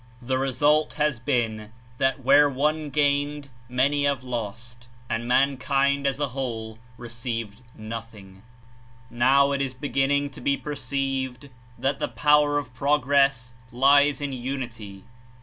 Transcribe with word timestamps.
The 0.19 0.39
result 0.39 0.93
has 0.93 1.19
The 1.19 1.31
Age 1.31 1.47
been 1.57 1.73
that 1.99 2.23
where 2.25 2.49
one 2.49 2.89
gained, 2.89 3.49
many 3.69 4.09
lost 4.09 4.85
of 4.85 4.89
and 5.11 5.27
mankind 5.27 6.07
as 6.07 6.19
a 6.19 6.29
whole 6.29 6.79
received 6.97 7.61
noth 7.75 8.15
Unity 8.15 8.37
jj^g^ 8.37 8.41
Now 9.11 9.51
it 9.51 9.61
is 9.61 9.75
beginning 9.75 10.31
to 10.31 10.41
be 10.41 10.57
per 10.57 10.73
ceived 10.73 11.51
that 11.77 11.99
the 11.99 12.07
power 12.07 12.57
of 12.57 12.73
progress 12.73 13.53
lies 13.71 14.21
in 14.21 14.33
unity. 14.33 15.03